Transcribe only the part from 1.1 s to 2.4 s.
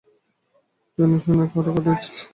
সাধনা করে কাটিয়েছেন।